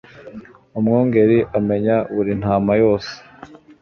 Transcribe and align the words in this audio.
umwungeri 0.77 1.37
amenya 1.57 1.97
buri 2.13 2.31
ntama 2.41 2.71
yose. 2.81 3.11